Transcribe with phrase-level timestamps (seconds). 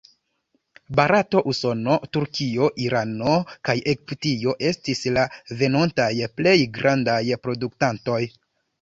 [0.99, 3.37] Barato, Usono, Turkio, Irano
[3.71, 5.29] kaj Egipto estis la
[5.63, 8.23] venontaj plej grandaj produktantoj.